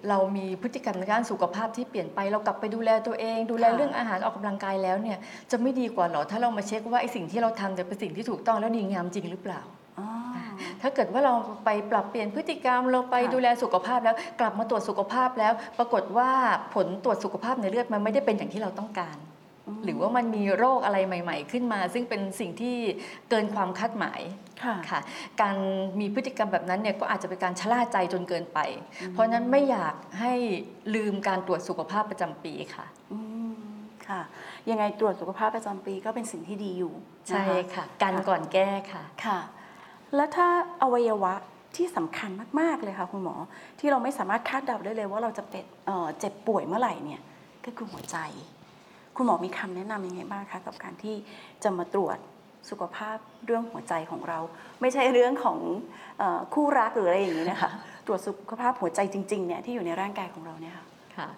[0.09, 5.19] เรามีพฤติกรรมในด้านสุขภาพที่เปลี่ยนไป เรากลับไปดูแลตัวเอง ดูแลค่ะเรื่องอาหารออกกำลังกายแล้วเนี่ย
[5.50, 9.82] จะไม่ดีกว่าเหรอถ้าเรามาเช็คว่าไอ้สิ่งที่เราทำเนี่ยเป็นสิ่งที่ถูกต้องแล้วดีงามจริงหรือเปล่าอ๋อ
[10.83, 11.35] ถ้าเกิดว่าเรา
[11.65, 16.30] ไปปรับเปลี่ยนพฤติกรรมเราไปค่ะดูแลสุขภาพแล้ว กลับมาตรวจสุขภาพแล้ว ปรากฏว่า
[16.75, 19.17] ผลตรวจสุขภาพในเลือดมันไม่ได้เป็นอย่างที่เราต้องการ
[19.75, 22.76] มหรือว่ามันมีโรคอะไรใหม่ ๆ ขึ้นมา ซึ่งเป็นสิ่งที่
[23.30, 24.21] เกินความคาดหมาย
[24.63, 25.00] ค่ะค่ะ
[25.41, 25.56] การ
[26.00, 28.59] มีพฤติกรรมแบบนั้นเนี่ยก็อาจจะเป็นการชะล่าใจจนเกินไป
[29.00, 30.35] อืมเพราะฉะนั้นไม่อยากให้
[30.95, 33.19] ลืมการตรวจสุขภาพประจำปีค่ะอื
[33.52, 33.54] ม
[34.09, 34.21] ค่ะ
[34.71, 36.93] ยังไงตรวจสุขภาพประจำปีก็เป็นสิ่งที่ดีอยู่
[37.25, 39.39] นใช่ค่ะกันก่อนแก้ค่ะค่ะ
[40.17, 40.49] แล้วถ้า
[40.83, 41.35] อวัยวะ
[41.77, 43.37] ที่สำคัญมาก ๆ เลยค่ะคุณหมอ
[43.79, 47.21] ที่เราไม่สามารถคาดเดาได้เลยว่าเราจะเป็นเอ่อเจ็บป่วยเมื่อไหร่เนี่ย
[47.65, 48.17] ก็คือหัวใจ
[49.17, 51.15] คุณหมอมีคำแนะนำยังไงบ้างคะกับการที่
[51.63, 52.19] จะมาตรวจ
[52.71, 54.39] สุขภาพเรื่องหัวใจของเรา
[54.81, 55.59] ไม่ใช่เรื่องของ
[56.19, 57.71] เออคู่รักหรืออะไรอย่างนี้นะคะ
[58.07, 60.85] ตรวจสุขภาพหัวใจจริงๆเนี่ยที่อยู่ในร่างกายของเราเนี่ยค่ะ
[61.17, 61.29] ค่ะ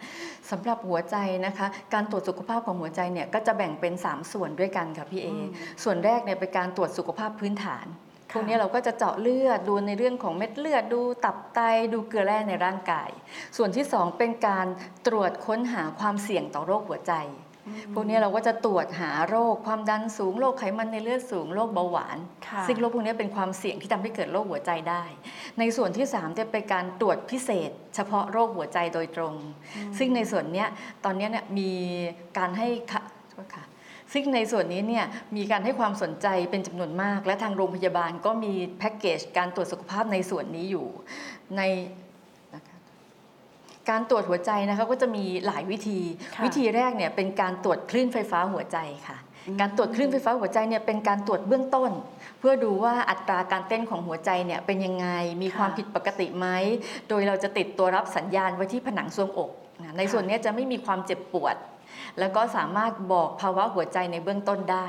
[0.51, 5.49] สำหรับหัวใจนะคะการตรวจสุขภาพของหัวใจเนี่ยก็จะแบ่งเป็น 3 ส่วนด้วยกันค่ะพี่เออืม
[5.83, 11.61] ส่วนแรกเนี่ยเป็นการตรวจสุขภาพพื้นฐานค่ะ พวกนี้เราก็จะเจาะเลือดดูในเรื่องของเม็ดเลือดดูตับไต
[11.93, 13.11] ดูเกลือแร่ในร่างกาย
[13.57, 14.67] ส่วนที่ 2 เป็นการ
[15.07, 17.15] ตรวจค้นหาความเสี่ยงต่อโรคหัวใจ
[17.95, 25.05] พวกนี้เราก็จะตรวจหาโรคความดันสูงโรคไขมันในเลือดสูงโรคเบาหวานค่ะซึ่งโรคพวกนี้เป็นความเสี่ยงที่ทำให้เกิดโรคหัวใจได้
[25.59, 29.35] ในส่วนที่3จะเป็นการตรวจพิเศษ เฉพาะโรคหัวใจโดยตรง
[29.99, 30.69] ซึ่งในส่วนเนี้ย
[31.05, 31.71] ตอนเนี้ยเนี่ยมี
[32.39, 33.14] การให้ค่ะโทษค่ะ
[34.13, 35.05] ซึ่งในส่วนนี้เนี่ย
[35.37, 40.87] มีการให้ความสนใจเป็นจำนวนมาก และทางโรงพยาบาลก็มีแพ็กเกจการตรวจสุขภาพในส่วนนี้อยู่
[41.57, 41.63] ใน
[42.55, 42.79] นะคะ
[43.91, 46.01] การตรวจหัวใจนะคะก็จะมีหลายวิธี
[46.35, 51.91] ค่ะวิธีแรกเนี่ยเป็นการตรวจคลื่นไฟฟ้าหัวใจค่ะอืมการตรวจคลื่นไฟฟ้าหัวใจเนี่ยเป็นการตรวจเบื้องต้น
[52.39, 55.09] เพื่อดูว่าอัตราการเต้นของหัวใจเนี่ยเป็นยังไง
[55.43, 56.47] มีความผิดปกติไหม
[57.09, 59.51] โดยเราจะติดตัวรับสัญญาณไว้ที่ผนังทรวงอก
[59.83, 61.57] นะในส่วนเนี้ยจะไม่มีความเจ็บปวด
[62.19, 64.87] แล้วก็สามารถบอกภาวะหัวใจในเบื้องต้นได้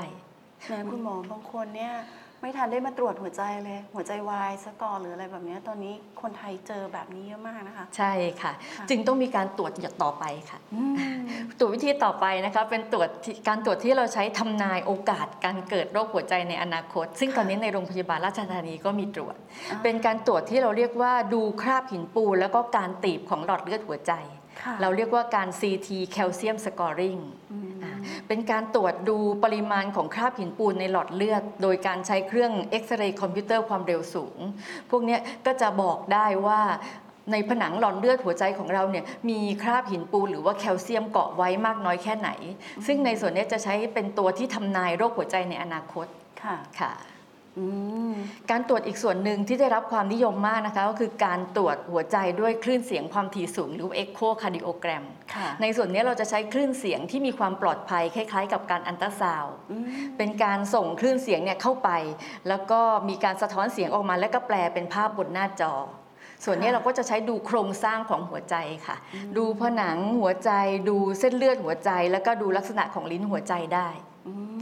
[0.64, 1.94] แหมคุณหมอบางคนเนี่ย
[2.42, 10.94] ไม่ทันได้มาตรวจหัวใจเลย หัวใจวายซะก่อนหรืออะไรแบบเนี้ยตอนนี้คนไทยเจอแบบนี้เยอะมากนะคะ ใช่ค่ะค่ะจึงต้องมีการตรวจอย่างต่อไปค่ะอืม
[11.58, 19.36] ตรวจวิธีต่อไปนะคะเป็นตรวจที่การตรวจที่เราใช้ทำนายโอกาสการเกิดโรคหัวใจในอนาคต ซึ่งค่ะตอนนี้ในโรงพยาบาลราชธานีก็มีตรวจ
[19.70, 24.35] อ่าเป็นการตรวจที่เราเรียกว่าดูคราบหินปูนแล้วก็การตีบของหลอดเลือดหัวใจค่ะค่ะ
[24.80, 27.92] เราเรียกว่าการ CT Calcium Scoring อืมอ่า
[28.28, 34.38] เป็นการตรวจดูปริมาณของคราบหินปูนในหลอดเลือด โดยการใช้เครื่องเอ็กซเรย์คอมพิวเตอร์ความเร็วสูง
[34.90, 36.60] พวกเนี้ยก็จะบอกได้ว่า
[37.32, 42.30] ในผนังหลอดเลือดหัวใจของเราเนี่ยมีคราบหินปูนหรือว่าแคลเซียมเกาะไว้มากน้อยแค่ไหน
[42.86, 46.06] ซึ่งในส่วนเนี้ยจะใช้เป็นตัวที่ทำนายโรคหัวใจในอนาคต
[46.42, 47.15] ค่ะค่ะอืม
[48.50, 59.84] การตรวจอีกส่วนหนึ่งที่ได้รับความนิยมมากนะคะก็คือการตรวจหัวใจด้วยคลื่นเสียงความถี่สูงหรือ echocardiogram ค่ะในส่วนนี้เราจะใช้คลื่นเสียงที่มีความปลอดภัยคล้าย ๆ กับการอัลตราซาวด์อืม
[60.18, 61.90] เป็นการส่งคลื่นเสียงเนี่ยเข้าไป
[62.48, 65.74] แล้วก็มีการสะท้อนเสียงออกมา แล้วก็แปลเป็นภาพบนหน้าจอ
[66.44, 68.96] ส่วนนี้ค่ะเราก็จะใช้ดูโครงสร้างของหัวใจค่ะ
[69.36, 70.50] ดูผนังหัวใจ
[70.88, 74.05] ดูเส้นเลือดหัวใจ แล้วก็ดูลักษณะของลิ้นหัวใจได้อืม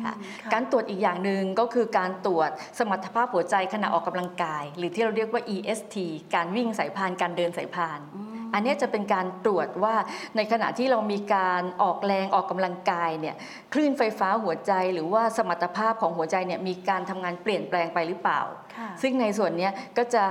[0.03, 5.97] ค่ะค่ะการตรวจอีกอย่างหนึ่งก็คือการตรวจสมรรถภาพหัวใจขณะออกกำลังกาย หรือที่เราเรียกว่า EST
[6.35, 9.95] การวิ่งสายพานการเดินสายพานอืมอันเนี้ยจะเป็นการตรวจว่า
[10.37, 13.35] ในขณะที่เรามีการออกแรงออกกำลังกายเนี่ย
[13.73, 18.41] คลื่นไฟฟ้าหัวใจหรือว่าสมรรถภาพของหัวใจเนี่ยมีการทำงานเปลี่ยนแปลงไปหรือเปล่า
[18.77, 20.25] ค่ะซึ่งในส่วนเนี้ยก็จะ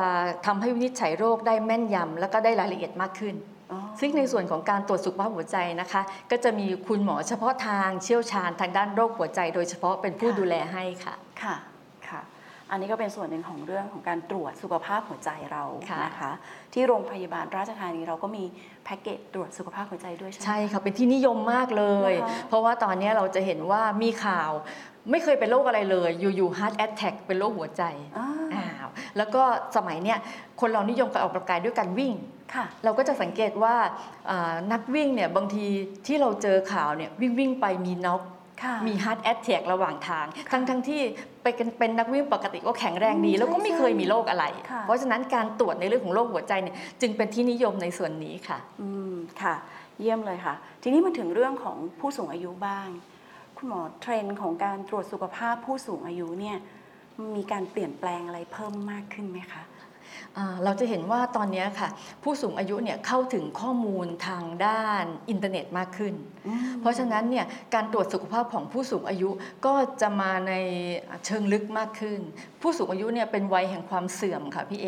[0.46, 3.53] ทำให้วินิจฉัยโรคได้แม่นยำแล้วก็ได้รายละเอียดมากขึ้นอ๋อ
[4.00, 6.02] ซึ่งในส่วนของการตรวจสุขภาพหัวใจนะคะ
[6.32, 11.56] ก็จะมีคุณหมอเฉพาะทางเชี่ยวชาญทางด้านโรคหัวใจ โดยเฉพาะเป็นผู้ดูแลให้ค่ะค่ะ
[12.10, 12.22] ค่ะ
[12.72, 16.32] อันนี้ก็เป็นส่วนหนึ่งของเรื่องของการตรวจสุขภาพหัวใจเราค่ะนะคะ
[16.74, 18.44] ที่โรงพยาบาลราชธานีเราก็มี
[18.86, 24.52] แพ็กเกจตรวจสุขภาพหัวใจด้วยใช่ไหมใช่ค่ะเป็นที่นิยมมากเลยนะคะเพราะว่าตอนนี้เราจะเห็นว่ามีข่าว
[25.12, 27.84] ไม่เคยเป็นโรคอะไรเลย อยู่ๆ heart attack เป็นโรคหัวใจ
[28.18, 29.44] อ่าอ้าวแล้วก็
[29.76, 30.18] สมัยเนี้ย
[30.62, 32.43] คนเรานิยมการออกกำลังกายด้วยการวิ่งค่ะ
[32.84, 33.76] เราก็จะสังเกตว่า
[34.30, 35.66] อ่านักวิ่งเนี่ยบางที
[36.08, 38.22] ที่เราเจอข่าวเนี่ยวิ่งวิ่งๆไปมีน็อก
[38.64, 41.02] ค่ะมี heart attack ระหว่างทางค่ะทั้งทั้งๆที่
[41.44, 49.56] ไปกันเป็นนักวิ่งปกติก็แข็งแรงดีอืมแล้วก็ไม่ใช่เคยมีโรคอะไรค่ะเพราะฉะนั้นการตรวจในเรื่องของโรคหัวใจเนี่ยจึงเป็นที่นิยมในส่วนนี้ค่ะ อืมค่ะ
[50.00, 52.88] เยี่ยมเลยค่ะ ทีนี้มาถึงเรื่องของผู้สูงอายุบ้าง
[53.58, 56.58] คุณหมอเทรนด์ของการตรวจสุขภาพผู้สูงอายุเนี่ย
[57.36, 59.73] มีการเปลี่ยนแปลงอะไรเพิ่มมากขึ้นไหมคะอ่า
[60.64, 61.90] เราจะเห็นว่าตอนนี้ค่ะ
[62.24, 66.14] ผู้สูงอายุเนี่ยเข้าถึงข้อมูลทางด้านอินเทอร์เน็ตมากขึ้น
[66.82, 69.30] เพราะฉะนั้นเนี่ยการตรวจสุขภาพของผู้สูงอายุ
[69.66, 70.54] ก็จะมาใน
[71.26, 72.20] เชิงลึกมากขึ้น
[72.62, 74.88] ผู้สูงอายุเนี่ยเป็นวัยแห่งความเสื่อมค่ะพี่เอ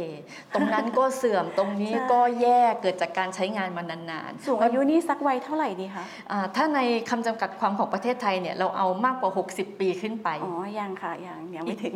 [0.53, 11.95] ตรงนั้นก็เสื่อมตรงนี้ใช่ก็แย่เกิดจากการใช้งานมานานๆ สูงอายุนี่สักวัยเท่าไหร่ดีคะอ่าถ้าในคำจำกัดความของประเทศไทยเนี่ยเราเอามากกว่า 60 ปีขึ้นไปอ๋อยังค่ะยังยังไม่ถึง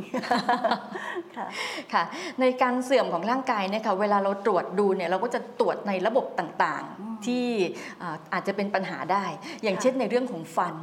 [1.35, 1.45] ค่ะ
[1.93, 2.03] ค่ะ
[2.39, 7.45] ในการเสื่อมของร่างกายเนี่ยค่ะเวลาเราตรวจดูเนี่ยเราก็จะตรวจในระบบต่างอืมๆที่
[8.01, 9.25] อ่าอาจจะเป็นปัญหาได้
[9.63, 10.75] อย่างค่ะเช่นในเรื่องของฟัน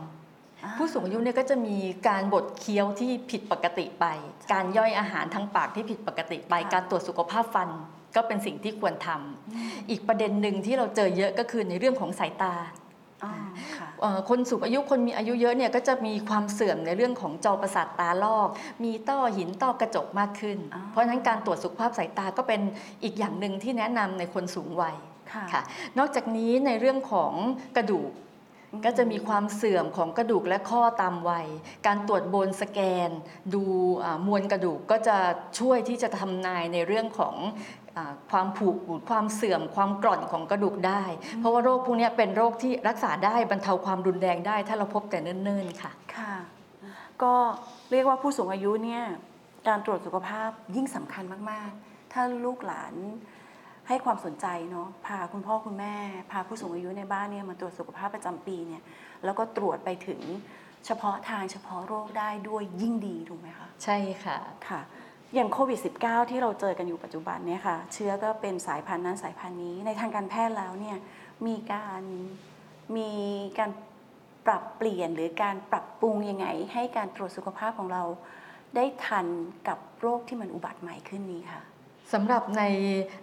[0.78, 1.76] ผู้สูงอายุเนี่ยก็จะมี
[2.08, 4.04] การบดเคี้ยวที่ผิดปกติไป
[4.52, 7.68] การย่อยอาหารทางปากที่ผิดปกติไปค่ะการตรวจสุขภาพฟัน
[8.16, 12.85] ก็เป็นสิ่งที่ควรทำอีกประเด็นหนึ่งที่เราเจอเยอะก็คือในเรื่องของสายตาอ๋อค่ะเอ่อ
[14.28, 18.48] คนสูงอายุคนมีอายุเยอะเนี่ยก็จะมีความเสื่อมในเรื่องของจอประสาทตาลอก
[18.84, 22.60] มีต้อหินต้อกระจกมากขึ้นอ๋อเพราะฉะนั้นการตรวจสุขภาพสายตาก็เป็น
[23.02, 24.96] อีกอย่างหนึ่งที่แนะนำในคนสูงวัย
[25.32, 25.62] ค่ะค่ะ
[25.98, 27.32] นอกจากนี้ในเรื่องของ
[27.76, 28.10] กระดูก
[28.84, 31.46] ก็จะมีความเสื่อมของกระดูกและข้อตามวัย
[31.86, 33.10] การตรวจโบนสแกน
[33.54, 33.64] ดู
[34.04, 35.16] อ่ามวลกระดูกก็จะ
[35.58, 37.34] ช่วยที่จะทำนายในเรื่องของ
[37.85, 37.85] อา
[38.30, 41.02] ความผุหรือความเสื่อมความกร่อนของกระดูกได้
[41.38, 46.34] เพราะว่าโรคพวกนี้เป็นโรคที่รักษาได้บรรเทาความรุนแรงได้ ถ้าเราพบแต่เนิ่นๆค่ะค่ะ
[47.22, 47.32] ก็
[47.90, 49.02] เรียกว่าผู้สูงอายุเนี่ย
[49.68, 52.94] การตรวจสุขภาพยิ่งสำคัญมากๆ ถ้าลูกหลาน
[53.88, 55.94] ให้ความสนใจเนาะพาคุณพ่อคุณแม่
[56.30, 58.82] พาผู้สูงอายุในบ้านเนี่ยมาตรวจสุขภาพประจำปีเนี่ย
[59.24, 60.20] แล้วก็ตรวจไปถึง
[60.86, 64.80] เฉพาะทางเฉพาะโรคได้ด้วยยิ่งดีถูกไหมคะใช่ค่ะค่ะ
[65.36, 70.98] อย่างโควิด -19 ที่เราเจอกันอยู่ปัจจุบันเนี่ยค่ะเชื้อก็เป็นสายพันธุ์นั้นสายพันธุ์นี้ ในทางการแพทย์แล้วเนี่ย
[71.46, 72.02] มีการ
[72.96, 73.10] มี
[73.58, 73.70] การ
[74.46, 78.02] ปรับเปลี่ยนหรือการปรับปรุงยังไง ให้การตรวจสุขภาพของเรา
[78.76, 79.26] ได้ทัน
[79.68, 81.62] กับโรคที่มันอุบัติใหม่ขึ้นนี้ค่ะ
[82.12, 82.62] สำหรับใน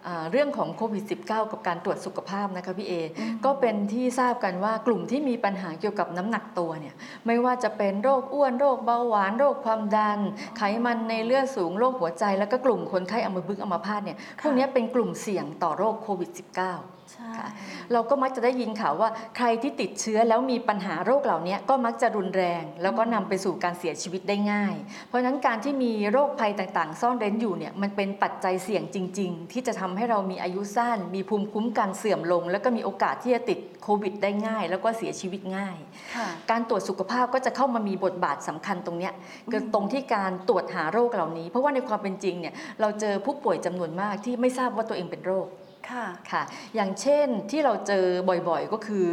[0.07, 10.19] อ่าเรื่องของโควิด -19 กับการตรวจสุขภาพนะคะพี่เออืมก็เป็นที่ทราบกันว่ากลุ่มที่มีปัญหาเกี่ยวกับน้ำหนักตัวเนี่ยไม่ว่าจะเป็นโรคอ้วนโรคเบาหวานโรคความดัน
[10.57, 17.02] ไขมันในเลือดสูงโรคหัวใจ แล้วก็กลุ่มคนไข้อัมพฤกษ์อัมพาตเนี่ยพวกเนี้ยเป็นกลุ่มเสี่ยงต่อโรคโควิด -19 ใช่ค่ะ
[17.93, 24.75] เราก็มักจะได้ยินข่าวว่าใครที่ติดเชื้อแล้วมีปัญหาโรคเหล่านี้ก็มักจะรุนแรง แล้วก็นำไปสู่การเสียชีวิตได้ง่าย
[25.07, 35.77] เพราะฉะนั้นการที่มีโรคภัยต่างๆ ซ่อนเร้นอยู่เนี่ยมันเป็นปัจจัยเสี่ยงจริง ๆ ที่จะทำให้เรามีอายุสั้น มีภูมิคุ้มกันเสื่อมลง แล้วก็มีโอกาสที่จะติดโควิดได้ง่าย แล้วก็เสียชีวิตง่าย
[36.15, 39.13] ค่ะการตรวจสุขภาพก็จะเข้ามามีบทบาทสำคัญตรงเนี้ย
[39.51, 45.47] คือตรงที่การตรวจหาโรคเหล่านี้ เพราะว่าในความเป็นจริงเนี่ยเราเจอผู้ป่วยจำนวนมากที่ไม่ทราบว่าตัวเองเป็นโรค
[45.89, 46.41] ค่ะค่ะ
[46.75, 48.05] อย่างเช่นที่เราเจอ
[48.49, 49.07] บ่อยๆก็คือ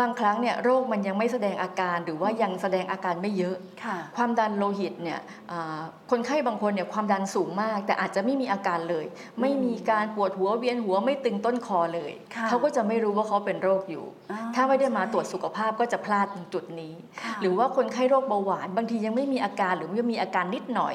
[0.00, 9.04] บางครั้งเนี่ยโรคมันยังไม่แสดงอาการหรือว่ายังแสดงอาการไม่เยอะค่ะ ความดันโลหิตเนี่ยอ่าคนไข้บางคนเนี่ยความดันสูงมาก แต่อาจจะไม่มีอาการเลย
[9.40, 20.94] ไม่มีการปวดหัวเวียนหัวไม่ตึงต้นคอเลยค่ะเขาก็จะไม่รู้ว่าเขาเป็นโรคอยู่อ๋อถ้าไม่ได้มาตรวจใช่สุขภาพก็จะพลาดตรงจุดนี้ค่ะหรือว่าคนไข้โรคเบาหวาน บางทียังไม่มีอาการหรือว่ามีอาการนิดหน่อย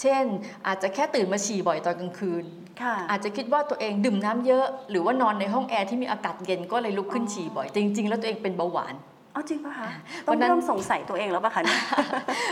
[0.00, 0.24] เช่น
[0.66, 2.44] อาจจะแค่ตื่นมาฉี่บ่อยตอนกลางคืน
[2.82, 8.96] ค่ะอาจจะคิดว่าตัวเองดื่มน้ำเยอะ หรือว่านอนในห้องแอร์ที่มีอากาศเย็นก็เลยลุกขึ้นฉี่บ่อยแต่จริงๆแล้วตัวเองเป็นเบาหวาน
[9.32, 9.90] เอาจริงป่ะคะ
[10.24, 11.80] เพต้องราะฉะนั้นเริ่มสงสัยตัวเองแล้วป่ะคะเนี่ย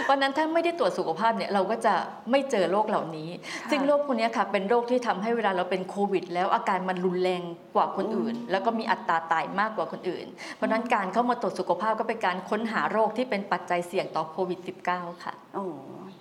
[0.04, 1.94] เพราะฉะนั้นถ้าไม่ได้ตรวจสุขภาพเนี่ยเราก็จะ
[2.30, 3.28] ไม่เจอโรคเหล่านี้
[3.62, 7.42] ค่ะซึ่งโรคพวกนี้ค่ะเป็นโรคที่ทำให้เวลาเราเป็นโควิด แล้วอาการมันรุนแรง
[7.74, 15.64] กว่าคนอื่น แล้วก็มีอัตราตายมากกว่าคนอื่น เพราะฉะนั้นการเข้ามาตรวจสุขภาพก็เป็นการค้นหาโรคที่เป็นปัจจัยเสี่ยงต่อโควิด -19 ค่ะ โอ้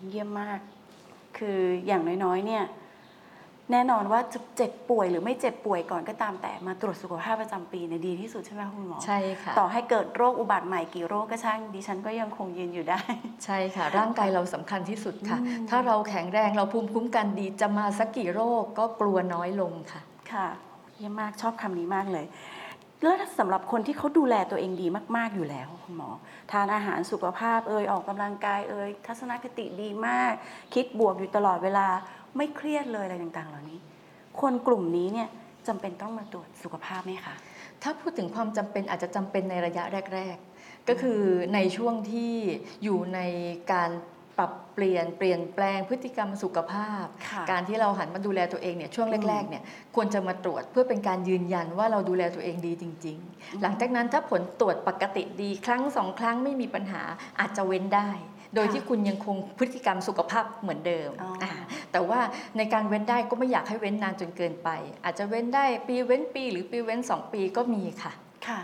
[0.10, 0.60] เยี่ยมมาก
[1.38, 2.64] คืออย่างน้อยๆเนี่ย
[3.72, 13.02] แน่นอนว่าจะเจ็บป่วยหรือไม่เจ็บป่วยก่อนก็ตามแต่มาตรวจสุขภาพประจำปีเนี่ยดีที่สุดใช่ไหมคะคุณหมอ ใช่ค่ะ ต่อให้เกิดโรคอุบัติใหม่กี่โรคก็ช่างดิฉันก็ยังคงยืนอยู่ได้
[13.46, 20.48] ใช่ค่ะ ร่างกายเราสำคัญที่สุดค่ะอืมถ้าเราแข็งแรงเราภูมิคุ้มกันดีจะมาสักกี่โรคก็กลัวน้อยลงค่ะ ค่ะ
[20.98, 22.26] เยี่ยมมากชอบคำนี้มากเลย
[23.02, 26.10] แล้วสำหรับคนที่เขาดูแลตัวเองดีมาก ๆ อยู่แล้วคุณหมอ
[26.52, 30.34] ทานอาหารสุขภาพเอ่ยออกกำลังกายเอ่ยทัศนคติดีมาก
[30.74, 31.88] คิดบวกอยู่ตลอดเวลา
[32.38, 33.80] ไม่เครียดเลยอะไรต่างๆ เหล่านี้
[34.42, 35.30] คนกลุ่มนี้เนี่ย
[35.68, 37.36] จำเป็นต้องมาตรวจสุขภาพไหมคะ
[37.84, 39.84] ถ้าพูดถึงความจำเป็นอาจจะจำเป็นในระยะ
[40.16, 41.20] แรก ๆ ก็คือ
[41.54, 42.34] ในช่วงที่
[42.84, 43.20] อยู่ใน
[43.72, 43.92] การ
[44.38, 49.64] ปรับเปลี่ยนเปลี่ยนแปลงพฤติกรรมสุขภาพค่ะการที่เราหันมาดูแลตัวเองเนี่ยช่วงอืมแรกๆเนี่ย
[49.96, 57.02] ควรจะมาตรวจเพื่อเป็นการยืนยันว่าเราดูแลตัวเองดีจริง ๆ หลังจากนั้นถ้าผลตรวจปกติดีครั้งสองครั้งไม่มีปัญหา
[57.40, 58.10] อาจจะเว้นได้
[58.56, 61.52] โดยค่ะที่คุณยังคงพฤติกรรมสุขภาพเหมือนเดิมอ๋ออ่า
[61.94, 62.20] แต่ว่า
[62.58, 64.70] ในการเว้นได้ก็ไม่อยากให้เว้นนานจนเกินไป
[65.04, 68.12] อาจจะเว้นได้ปีเว้นปีหรือปีเว้นสองปีก็มีค่ะ
[68.48, 68.60] ค่ะ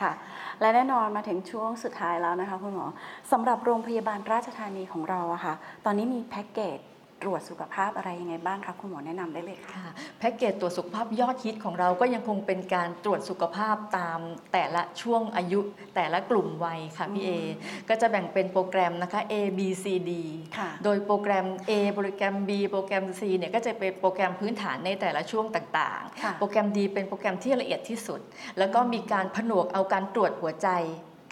[0.00, 0.12] ค่ะ
[0.60, 2.86] และแน่นอนมาถึงช่วงสุดท้ายแล้วนะคะคุณหมอ
[3.32, 5.54] สำหรับโรงพยาบาลราชธานีของเราอะค่ะ
[5.84, 6.78] ตอนนี้มีแพ็กเกจ
[7.22, 14.20] ตรวจสุขภาพอะไรยังไงบ้างคะคุณหมอแนะนำได้เลยค่ะค่ะแพ็กเกจตรวจสุขภาพยอดฮิตของเราก็ยังคงเป็นการตรวจสุขภาพตาม
[14.52, 15.60] แต่ละช่วงอายุ
[15.96, 20.10] แต่ละกลุ่มวัยค่ะพี่เออืมก็จะแบ่งเป็นโปรแกรมนะคะ A B C D
[20.56, 28.20] ค่ะโดยโปรแกรม A โปรแกรม B โปรแกรม C เนี่ยก็จะเป็นโปรแกรมพื้นฐานในแต่ละช่วงต่างค่ะๆโปรแกรม D เป็นโปรแกรมที่ละเอียดที่สุด
[28.58, 30.68] แล้วก็มีการผนวกเอาการตรวจหัวใจ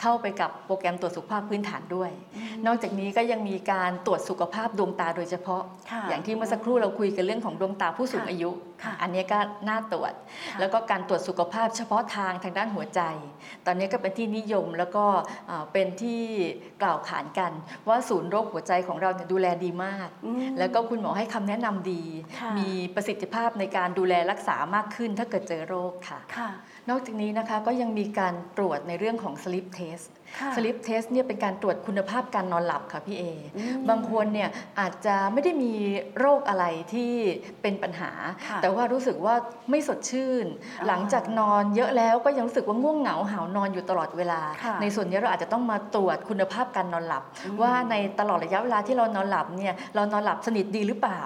[0.01, 2.11] เข้าไปกับโปรแกรมตรวจสุขภาพพื้นฐานด้วย
[2.67, 8.51] นอกจากนี้ก็ยังมีการตรวจสุขภาพดวงตาโดยเฉพาะค่ะอย่างที่เมื่อสักครู่เราคุยกันเรื่องของดวงตาผู้สูงค่ะอายุ
[8.83, 10.13] ค่ะอันนี้ก็น่าตรวจ
[10.47, 13.01] ค่ะแล้วก็การตรวจสุขภาพเฉพาะทางทางด้านหัวใจ
[13.67, 15.05] ตอนนี้ก็เป็นที่นิยมแล้วก็
[15.47, 16.23] เอ่อเป็นที่
[16.83, 17.53] กล่าวขานกัน
[17.89, 22.03] ว่าศูนย์โรคหัวใจของเราเนี่ยดูแลดีมากอืมแล้วก็คุณหมอให้คำแนะนำดี
[22.39, 26.49] ค่ะมีประสิทธิภาพในการดูแลรักษามากขึ้นถ้าเกิดเจอโรคค่ะค่ะ
[26.91, 33.25] นอกจากนี้นะคะก็ยังมีการตรวจในเรื่องของ sleep test ค่ะ sleep test เนี่ยเป็นการตรวจคุณภาพการนอนหลับค่ะพี่เอ
[33.57, 35.75] อืมบางคนเนี่ยอาจจะไม่ได้มี
[36.19, 37.13] โรคอะไรที่
[37.63, 38.11] เป็นปัญหา
[38.47, 39.35] ค่ะแต่ว่ารู้สึกว่า
[39.71, 40.47] ไม่สดชื่น
[40.81, 51.23] อ่าหลังจากนอนเยอะแล้วก็ยังรู้สึกว่าง่วงเหงาหาวนอนอยู่ตลอดเวลาค่ะในส่วนนี้เราอาจจะต้องมาตรวจคุณภาพการนอนหลับอืมว่าในตลอดระยะเวลาที่เรานอนหลับเนี่ยเรานอนหลับสนิทดีหรือเปล่า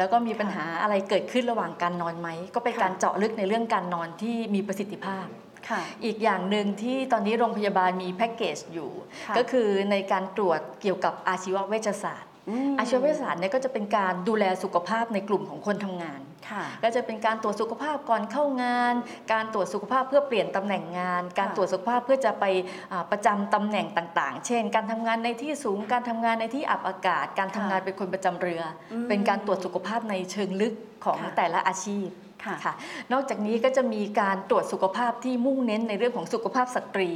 [0.00, 5.26] แล้วก็มีปัญหาอะไรเกิดขึ้นระหว่างการนอนไหม ก็เป็นค่ะการเจาะลึกในเรื่องการนอนที่มีประสิทธิภาพ
[5.68, 8.90] ค่ะอีกอย่างหนึ่งที่ตอนนี้โรงพยาบาลมีแพ็กเกจอยู่
[9.26, 12.29] ค่ะก็คือในการตรวจเกี่ยวกับอาชีวเวชศาสตร์ม
[12.78, 18.94] อาชีวเวชศาสตร์เนี่ยก็จะเป็นการดูแลสุขภาพในกลุ่มของคนทำงานค่ะก็จะเป็นการตรวจสุขภาพก่อนเข้างาน
[19.32, 22.44] การตรวจสุขภาพเพื่อเปลี่ยนตำแหน่งงาน การค่ะตรวจสุขภาพเพื่อจะไป
[22.92, 30.74] อ่าประจำตำแหน่งต่าง ๆ เช่น การทำงานในที่สูง การทำงานในที่อับอากาศ การทำงานเป็นคนประจำเรืออมเป็นการตรวจสุขภาพในเชิงลึก
[31.04, 32.06] ของค่ะแต่ละอาชีพ
[32.44, 32.74] ค่ะค่ะ
[33.12, 37.10] นอกจากนี้ก็จะมีการตรวจสุขภาพที่มุ่งเน้นในเรื่องของสุขภาพสตรี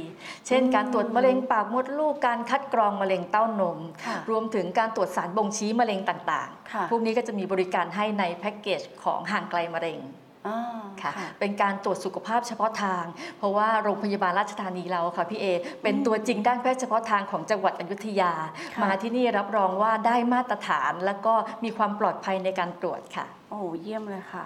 [0.47, 9.99] เช่นอืมการตรวจมะเร็งปากมดลูก การคัดกรองมะเร็งเต้านมค่ะรวมถึงการตรวจสารบ่งชี้มะเร็งต่างค่ะๆพวกนี้ก็จะมีบริการให้ในแพ็กเกจของห่างไกลมะเร็ง
[10.47, 10.59] อ่า
[11.01, 13.05] ค่ะค่ะเป็นการตรวจสุขภาพเฉพาะทาง
[13.37, 15.45] เพราะว่าโรงพยาบาลราชธานีเราค่ะพี่เอ
[15.83, 18.33] เป็นตัวจริงด้านแพทย์เฉพาะทางของจังหวัดอยุธยา
[18.75, 21.33] ค่ะมาที่นี่รับรองว่าได้มาตรฐาน แล้วก็
[21.63, 24.45] มีความปลอดภัยในการตรวจค่ะ โอ้เยี่ยมเลยค่ะ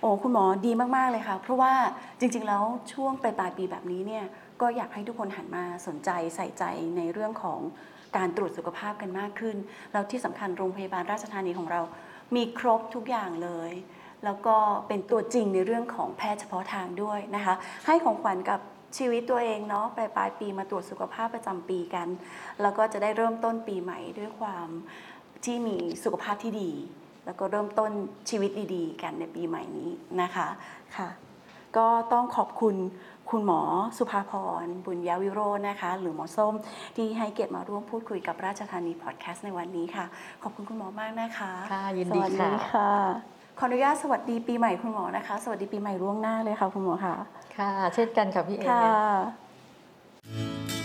[0.00, 1.72] โอ้คุณหมอดีมากๆเลยค่ะ เพราะว่า
[2.20, 4.24] จริง ๆ แล้วช่วงปลายปลายปีแบบนี้เนี่ย
[4.60, 6.64] ก็อยากให้ทุกคนหันมาสนใจใส่ใจ
[6.96, 7.60] ในเรื่องของ
[8.16, 9.56] การตรวจสุขภาพกันมากขึ้น
[9.92, 11.80] แล้วที่สำคัญโรงพยาบาลราชธานีของเรา
[12.36, 13.72] มีครบทุกอย่างเลย
[14.24, 14.56] แล้วก็
[14.88, 17.54] เป็นตัวจริงในเรื่องของแพทย์เฉพาะทางด้วยนะคะ
[17.86, 18.60] ให้ของขวัญกับ
[18.98, 22.08] ชีวิตตัวเองเนาะปลายปลายปีมาตรวจสุขภาพประจำปีกัน
[22.62, 24.68] แล้วก็จะได้เริ่มต้นปีใหม่ด้วยความ
[25.44, 26.72] ที่มีสุขภาพที่ดี
[27.28, 27.90] แล้วก็เริ่มต้น
[28.30, 29.90] ชีวิตดีๆ กันในปีใหม่นี้
[30.22, 30.48] นะคะ
[30.96, 31.08] ค่ะ
[31.76, 32.74] ก็ต้องขอบคุณ
[33.30, 33.60] คุณหมอ
[33.98, 36.54] สุภาพร บุญยวิโรจน์นะคะ หรือหมอส้ม
[36.96, 40.04] ที่ให้เกียรติมาร่วมพูดคุยกับราชธานีพอดแคสต์ในวันนี้ค่ะ
[40.42, 42.92] ขอบคุณคุณหมอมากนะคะค่ะยินดีสวัสค่ะค่ะ
[43.58, 47.14] ขออนุญาตสวัสดีปีใหม่คุณหมอนะคะ สวัสดีปีใหม่ล่วงหน้าเลยค่ะคุณหมอค่ะ
[47.58, 50.77] ค่ะ เช่นกันค่ะพี่เอค่ะ